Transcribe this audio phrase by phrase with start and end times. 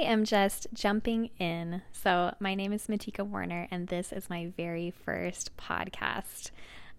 [0.00, 1.82] am just jumping in.
[1.92, 6.50] So, my name is Matika Warner, and this is my very first podcast.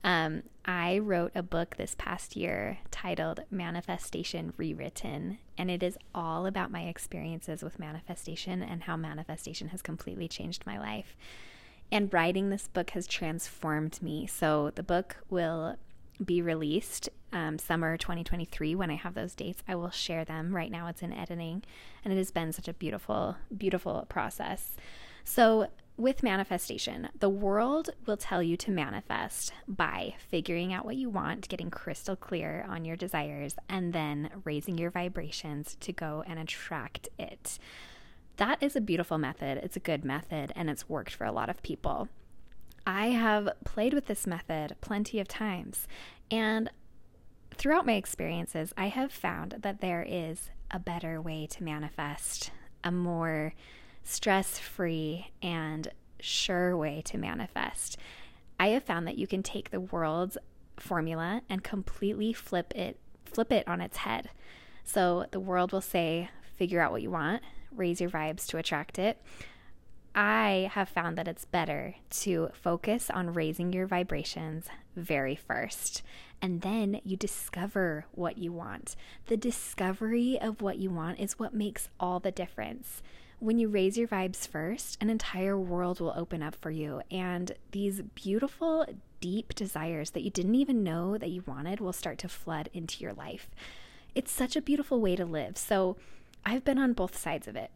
[0.04, 6.46] Um, I wrote a book this past year titled Manifestation Rewritten, and it is all
[6.46, 11.16] about my experiences with manifestation and how manifestation has completely changed my life.
[11.92, 14.28] And writing this book has transformed me.
[14.28, 15.78] So, the book will
[16.24, 19.64] be released um, summer 2023 when I have those dates.
[19.68, 20.56] I will share them.
[20.56, 21.64] Right now, it's in editing,
[22.04, 24.76] and it has been such a beautiful, beautiful process.
[25.24, 31.10] So, with manifestation, the world will tell you to manifest by figuring out what you
[31.10, 36.40] want, getting crystal clear on your desires, and then raising your vibrations to go and
[36.40, 37.60] attract it.
[38.38, 39.60] That is a beautiful method.
[39.60, 42.08] It's a good method, and it's worked for a lot of people.
[42.86, 45.88] I have played with this method plenty of times,
[46.32, 46.72] and
[47.54, 52.52] throughout my experiences, I have found that there is a better way to manifest,
[52.84, 53.54] a more
[54.04, 55.88] stress free and
[56.20, 57.98] sure way to manifest.
[58.60, 60.38] I have found that you can take the world's
[60.78, 64.30] formula and completely flip it flip it on its head.
[64.84, 67.42] So the world will say, figure out what you want,
[67.72, 69.22] raise your vibes to attract it.
[70.14, 76.04] I have found that it's better to focus on raising your vibrations very first.
[76.42, 78.96] And then you discover what you want.
[79.28, 83.02] The discovery of what you want is what makes all the difference.
[83.40, 87.02] When you raise your vibes first, an entire world will open up for you.
[87.10, 88.86] And these beautiful,
[89.20, 93.02] deep desires that you didn't even know that you wanted will start to flood into
[93.02, 93.50] your life.
[94.14, 95.58] It's such a beautiful way to live.
[95.58, 95.96] So
[96.46, 97.72] I've been on both sides of it.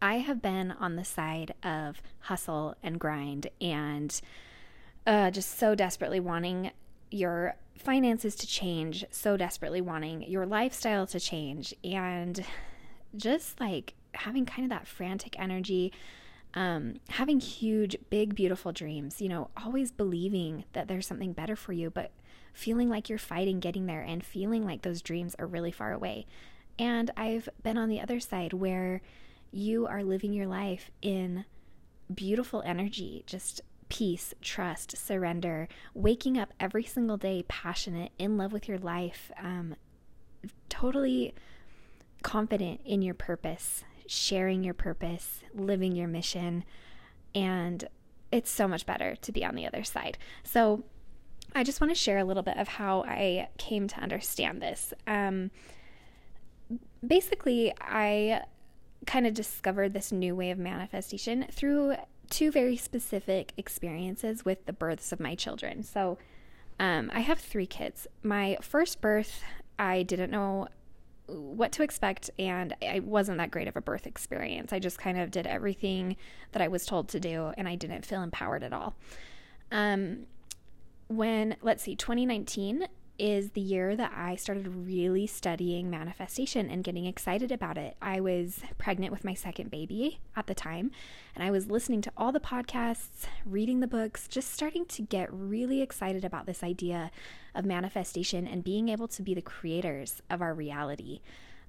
[0.00, 4.20] I have been on the side of hustle and grind and
[5.06, 6.72] uh, just so desperately wanting
[7.10, 12.44] your finances to change, so desperately wanting your lifestyle to change, and
[13.16, 15.92] just like having kind of that frantic energy,
[16.54, 21.72] um, having huge, big, beautiful dreams, you know, always believing that there's something better for
[21.72, 22.10] you, but
[22.52, 26.26] feeling like you're fighting getting there and feeling like those dreams are really far away.
[26.78, 29.02] And I've been on the other side where
[29.50, 31.44] you are living your life in
[32.12, 38.68] beautiful energy, just peace, trust, surrender, waking up every single day passionate, in love with
[38.68, 39.74] your life, um,
[40.68, 41.34] totally
[42.22, 46.64] confident in your purpose, sharing your purpose, living your mission.
[47.34, 47.84] And
[48.32, 50.18] it's so much better to be on the other side.
[50.42, 50.84] So,
[51.54, 54.92] I just want to share a little bit of how I came to understand this.
[55.06, 55.50] Um,
[57.06, 58.42] basically, I
[59.06, 61.96] kind of discovered this new way of manifestation through
[62.30, 65.82] two very specific experiences with the births of my children.
[65.82, 66.18] So,
[66.78, 68.06] um, I have three kids.
[68.22, 69.42] My first birth,
[69.78, 70.68] I didn't know
[71.26, 74.72] what to expect, and I wasn't that great of a birth experience.
[74.72, 76.16] I just kind of did everything
[76.52, 78.94] that I was told to do, and I didn't feel empowered at all.
[79.72, 80.26] Um,
[81.08, 82.86] when, let's see, 2019,
[83.18, 87.96] is the year that I started really studying manifestation and getting excited about it.
[88.00, 90.90] I was pregnant with my second baby at the time,
[91.34, 95.32] and I was listening to all the podcasts, reading the books, just starting to get
[95.32, 97.10] really excited about this idea
[97.54, 101.20] of manifestation and being able to be the creators of our reality.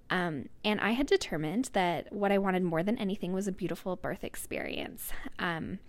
[0.10, 3.96] Um, and I had determined that what I wanted more than anything was a beautiful
[3.96, 5.12] birth experience.
[5.40, 5.80] Um,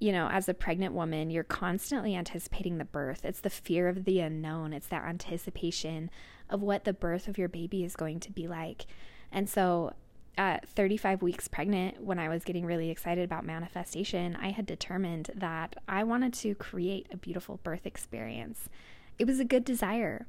[0.00, 3.24] you know, as a pregnant woman, you're constantly anticipating the birth.
[3.24, 6.10] It's the fear of the unknown, it's that anticipation
[6.48, 8.86] of what the birth of your baby is going to be like.
[9.30, 9.92] And so,
[10.38, 15.30] at 35 weeks pregnant, when I was getting really excited about manifestation, I had determined
[15.34, 18.70] that I wanted to create a beautiful birth experience.
[19.18, 20.26] It was a good desire.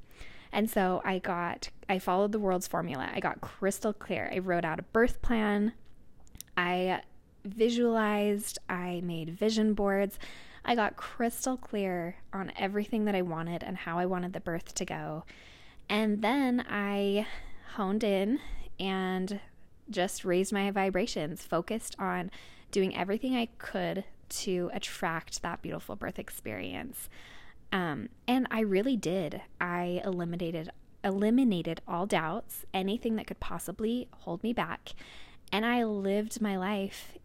[0.51, 3.09] And so I got, I followed the world's formula.
[3.13, 4.29] I got crystal clear.
[4.33, 5.71] I wrote out a birth plan.
[6.57, 7.01] I
[7.43, 10.19] visualized, I made vision boards.
[10.63, 14.75] I got crystal clear on everything that I wanted and how I wanted the birth
[14.75, 15.23] to go.
[15.89, 17.27] And then I
[17.75, 18.39] honed in
[18.79, 19.39] and
[19.89, 22.31] just raised my vibrations, focused on
[22.69, 27.09] doing everything I could to attract that beautiful birth experience.
[27.71, 29.41] Um, and I really did.
[29.59, 30.69] I eliminated
[31.03, 34.91] eliminated all doubts, anything that could possibly hold me back,
[35.51, 37.17] and I lived my life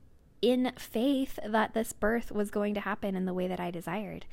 [0.47, 4.27] in faith that this birth was going to happen in the way that I desired.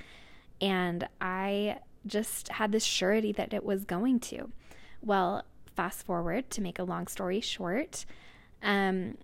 [0.62, 4.52] And I just had this surety that it was going to.
[5.02, 5.44] Well,
[5.76, 8.06] fast forward to make a long story short,
[8.62, 9.18] um,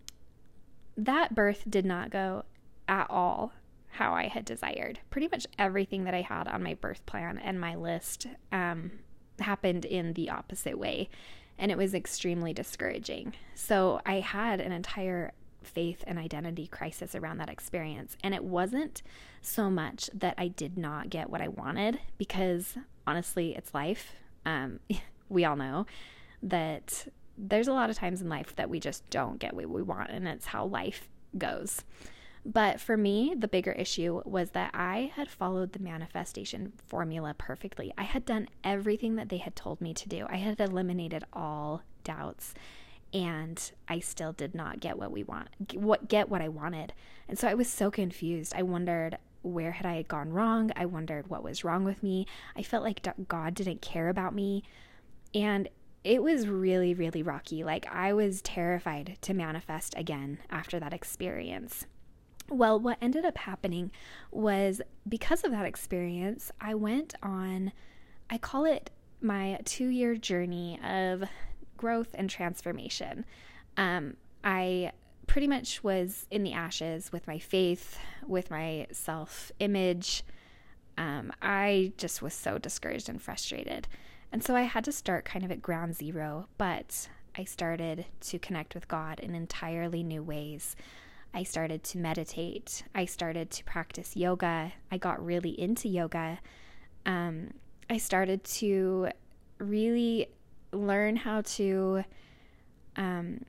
[0.98, 2.44] that birth did not go
[2.88, 3.54] at all
[3.90, 4.98] how I had desired.
[5.12, 8.94] Pretty much everything that I had on my birth plan and my list um,
[9.40, 11.08] happened in the opposite way.
[11.60, 13.34] and it was extremely discouraging.
[13.54, 15.34] So I had an entire
[15.64, 18.18] faith and identity crisis around that experience.
[18.24, 19.02] And it wasn't
[19.42, 24.14] so much that I did not get what I wanted, because honestly, it's life.
[24.46, 24.80] Um,
[25.30, 25.86] we all know
[26.42, 27.08] that
[27.38, 30.10] there's a lot of times in life that we just don't get what we want,
[30.10, 31.84] and it's how life goes.
[32.46, 37.94] But for me, the bigger issue was that I had followed the manifestation formula perfectly.
[37.98, 41.84] I had done everything that they had told me to do, I had eliminated all
[42.04, 42.54] doubts
[43.14, 46.94] and I still did not get what we want what get what I wanted.
[47.28, 48.54] And so I was so confused.
[48.56, 50.72] I wondered where had I gone wrong?
[50.76, 52.28] I wondered what was wrong with me.
[52.56, 54.64] I felt like God didn't care about me.
[55.34, 55.70] And
[56.04, 57.64] it was really really rocky.
[57.64, 61.86] Like I was terrified to manifest again after that experience.
[62.50, 63.92] Well, what ended up happening
[64.32, 67.72] was because of that experience, I went on
[68.30, 68.92] I call it
[69.22, 71.24] my 2-year journey of
[71.80, 73.24] growth and transformation.
[73.78, 74.92] Um, I
[75.28, 77.98] pretty much was in the ashes with my faith,
[78.28, 80.24] with my self image.
[80.98, 83.88] Um, I just was so discouraged and frustrated.
[84.30, 88.40] And so I had to start kind of at ground zero, but I started to
[88.40, 90.76] connect with God in entirely new ways.
[91.34, 92.84] I started to meditate.
[92.94, 94.74] I started to practice yoga.
[94.92, 96.40] I got really into yoga.
[97.06, 97.52] Um,
[97.90, 99.10] I started to
[99.60, 100.28] really
[100.72, 102.04] learn how to
[102.96, 103.46] um,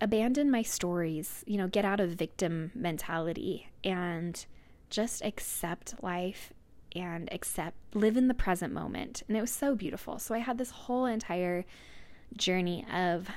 [0.00, 4.46] abandon my stories, you know, get out of victim mentality and
[4.90, 6.52] just accept life
[6.94, 9.22] and accept, live in the present moment.
[9.28, 10.18] And it was so beautiful.
[10.18, 11.64] So I had this whole entire
[12.36, 13.28] journey of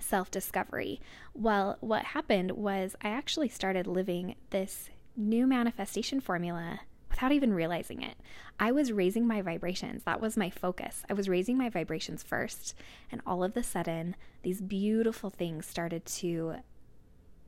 [0.00, 1.00] self discovery.
[1.34, 6.80] Well, what happened was I actually started living this new manifestation formula
[7.10, 8.16] without even realizing it.
[8.60, 10.02] I was raising my vibrations.
[10.04, 11.02] That was my focus.
[11.08, 12.74] I was raising my vibrations first.
[13.10, 16.56] And all of a the sudden, these beautiful things started to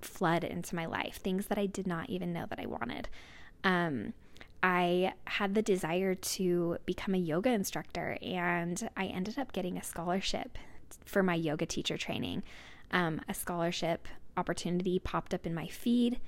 [0.01, 3.09] flood into my life, things that I did not even know that I wanted.
[3.65, 4.15] Um,
[4.63, 9.83] I had the desire to become a yoga instructor, and I ended up getting a
[9.83, 10.59] scholarship
[11.05, 12.43] for my yoga teacher training.
[12.91, 16.21] Um, a scholarship opportunity popped up in my feed.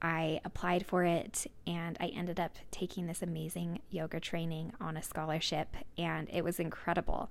[0.00, 5.02] I applied for it and I ended up taking this amazing yoga training on a
[5.02, 7.30] scholarship, and it was incredible.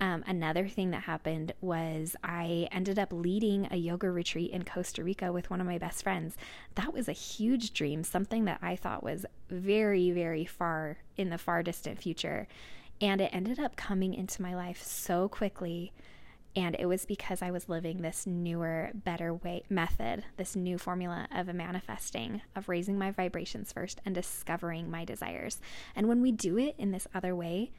[0.00, 5.04] Um, another thing that happened was I ended up leading a yoga retreat in Costa
[5.04, 6.36] Rica with one of my best friends.
[6.74, 11.38] That was a huge dream, something that I thought was very, very far in the
[11.38, 12.48] far distant future.
[13.00, 15.92] And it ended up coming into my life so quickly
[16.56, 21.26] and it was because I was living this newer, better way method, this new formula
[21.34, 25.60] of manifesting, of raising my vibrations first and discovering my desires.
[25.96, 27.72] And when we do it in this other way,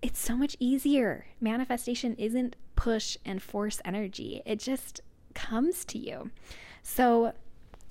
[0.00, 1.26] it's so much easier.
[1.40, 5.00] Manifestation isn't push and force energy, it just
[5.34, 6.30] comes to you.
[6.82, 7.32] So,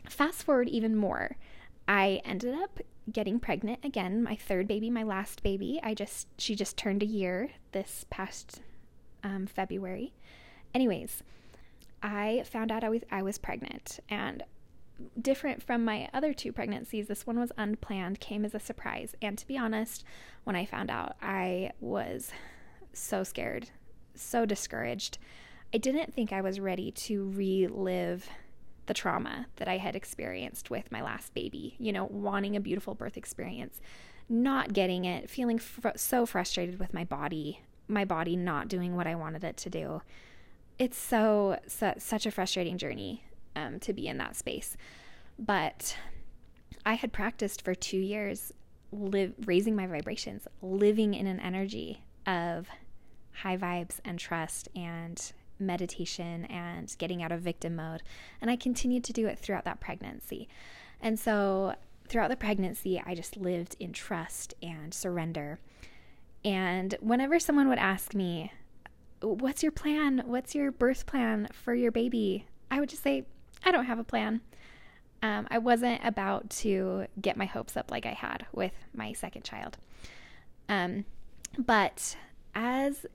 [0.10, 1.38] fast forward even more.
[1.88, 2.80] I ended up
[3.12, 5.80] getting pregnant again, my third baby, my last baby.
[5.84, 8.62] I just she just turned a year this past
[9.26, 10.14] um, February.
[10.74, 11.24] Anyways,
[12.02, 14.44] I found out I was I was pregnant and
[15.22, 19.16] different from my other two pregnancies, this one was unplanned, came as a surprise.
[19.22, 20.06] And to be honest,
[20.44, 22.32] when I found out, I was
[22.94, 23.70] so scared,
[24.14, 25.18] so discouraged.
[25.74, 28.30] I didn't think I was ready to relive
[28.86, 32.96] the trauma that I had experienced with my last baby, you know, wanting a beautiful
[32.96, 33.82] birth experience,
[34.30, 39.08] not getting it, feeling fr- so frustrated with my body, my body not doing what
[39.08, 40.02] I wanted it to do.
[40.78, 43.24] It's so, so such a frustrating journey
[43.56, 44.76] um, to be in that space.
[45.38, 45.98] But
[46.86, 48.54] I had practiced for two years,
[48.92, 52.68] raising my vibrations, living in an energy of
[53.32, 58.04] high vibes and trust and meditation and getting out of victim mode.
[58.42, 60.48] And I continued to do it throughout that pregnancy.
[61.02, 61.76] And so
[62.08, 65.60] throughout the pregnancy, I just lived in trust and surrender.
[66.46, 68.52] And whenever someone would ask me,
[69.22, 70.22] What's your plan?
[70.26, 72.46] What's your birth plan for your baby?
[72.70, 73.26] I would just say,
[73.64, 74.42] I don't have a plan.
[75.24, 79.44] Um, I wasn't about to get my hopes up like I had with my second
[79.44, 79.78] child.
[80.70, 81.06] Um,
[81.58, 82.16] but
[82.54, 83.06] as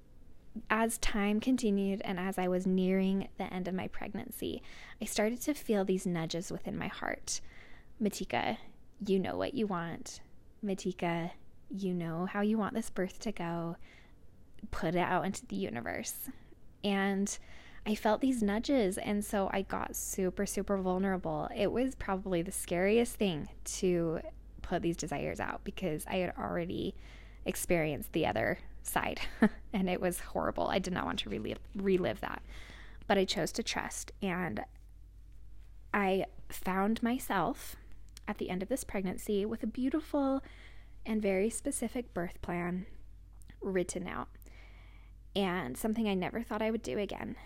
[0.68, 4.62] as time continued and as I was nearing the end of my pregnancy,
[5.00, 7.40] I started to feel these nudges within my heart.
[8.02, 8.56] Matika,
[9.06, 10.20] you know what you want.
[10.64, 11.30] Matika,
[11.70, 13.76] you know how you want this birth to go,
[14.70, 16.28] put it out into the universe.
[16.84, 17.38] And
[17.86, 18.98] I felt these nudges.
[18.98, 21.48] And so I got super, super vulnerable.
[21.54, 24.20] It was probably the scariest thing to
[24.62, 26.94] put these desires out because I had already
[27.44, 29.20] experienced the other side,
[29.72, 30.68] and it was horrible.
[30.68, 32.42] I did not want to relive, relive that,
[33.06, 34.12] but I chose to trust.
[34.22, 34.62] And
[35.92, 37.76] I found myself
[38.28, 40.42] at the end of this pregnancy with a beautiful
[41.06, 42.86] and very specific birth plan
[43.60, 44.28] written out,
[45.34, 47.36] and something I never thought I would do again.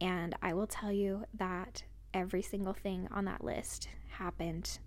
[0.00, 4.78] And I will tell you that every single thing on that list happened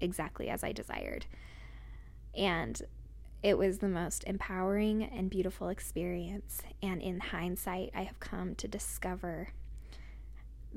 [0.00, 1.26] exactly as I desired.
[2.34, 2.80] And
[3.42, 6.62] it was the most empowering and beautiful experience.
[6.82, 9.48] And in hindsight, I have come to discover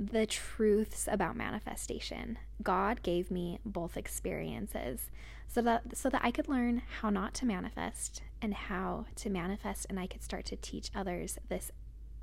[0.01, 2.39] the truths about manifestation.
[2.63, 5.11] God gave me both experiences
[5.47, 9.85] so that so that I could learn how not to manifest and how to manifest
[9.89, 11.71] and I could start to teach others this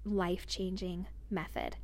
[0.04, 1.76] life-changing method.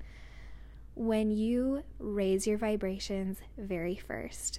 [0.96, 4.58] When you raise your vibrations very first,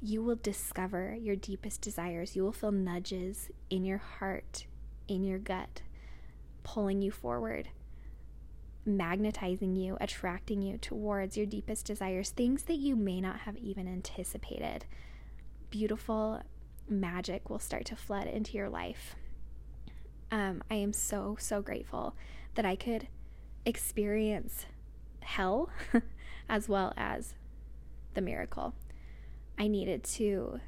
[0.00, 2.36] you will discover your deepest desires.
[2.36, 4.66] You will feel nudges in your heart,
[5.08, 5.82] in your gut,
[6.62, 7.70] pulling you forward,
[8.84, 13.86] magnetizing you, attracting you towards your deepest desires, things that you may not have even
[13.86, 14.86] anticipated.
[15.70, 16.40] Beautiful
[16.88, 19.14] magic will start to flood into your life.
[20.30, 22.14] Um, I am so, so grateful
[22.54, 23.08] that I could
[23.64, 24.66] experience
[25.20, 25.70] hell
[26.48, 27.34] as well as
[28.14, 28.74] the miracle.
[29.58, 30.60] I needed to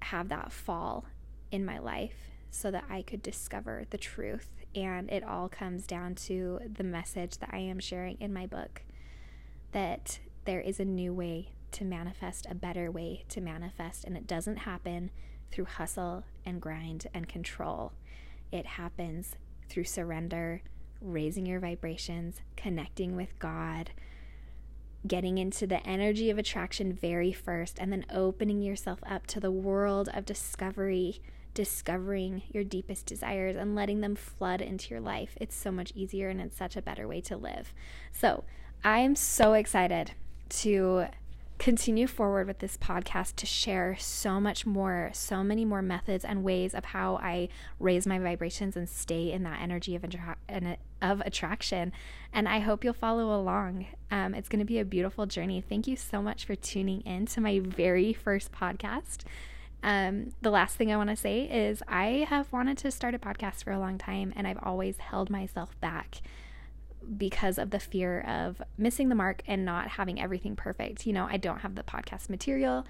[0.00, 1.04] have that fall
[1.50, 4.48] in my life so that I could discover the truth.
[4.74, 8.82] And it all comes down to the message that I am sharing in my book
[9.72, 14.04] that there is a new way to manifest, a better way to manifest.
[14.04, 15.10] And it doesn't happen
[15.50, 17.92] through hustle and grind and control,
[18.50, 19.36] it happens
[19.68, 20.62] through surrender
[21.00, 23.90] raising your vibrations, connecting with God,
[25.06, 29.50] getting into the energy of attraction very first, and then opening yourself up to the
[29.50, 31.20] world of discovery,
[31.54, 35.36] discovering your deepest desires and letting them flood into your life.
[35.40, 37.72] It's so much easier and it's such a better way to live.
[38.10, 38.44] So,
[38.84, 40.12] I am so excited
[40.48, 41.06] to
[41.62, 46.42] continue forward with this podcast to share so much more, so many more methods and
[46.42, 51.20] ways of how I raise my vibrations and stay in that energy of, attra- of
[51.20, 51.92] attraction.
[52.32, 53.86] And I hope you'll follow along.
[54.10, 55.60] Um, it's going to be a beautiful journey.
[55.60, 59.18] Thank you so much for tuning in to my very first podcast.
[59.82, 63.18] Um, the last thing I want to say is I have wanted to start a
[63.18, 66.22] podcast for a long time and I've always held myself back
[67.16, 71.04] because of the fear of missing the mark and not having everything perfect.
[71.06, 72.86] You know, I don't have the podcast material.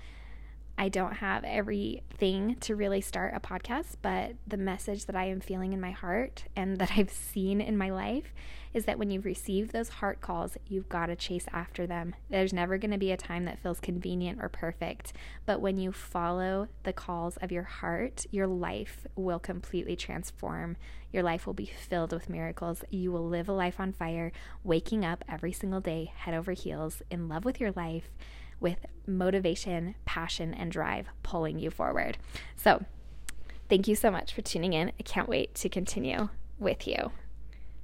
[0.79, 5.41] I don't have everything to really start a podcast, but the message that I am
[5.41, 8.35] feeling in my heart and that I've seen in my life
[8.73, 12.15] is that when you receive those heart calls, you've got to chase after them.
[12.31, 15.13] There's never going to be a time that feels convenient or perfect,
[15.45, 20.77] but when you follow the calls of your heart, your life will completely transform.
[21.13, 22.83] Your life will be filled with miracles.
[22.89, 24.33] You will live a life on fire,
[24.65, 28.11] waking up every single day, head over heels, in love with your life
[28.63, 32.17] with motivation, passion, and drive pulling you forward.
[32.57, 32.85] So,
[33.69, 34.93] thank you so much for tuning in.
[34.99, 36.29] I can't wait to continue
[36.59, 37.11] with you.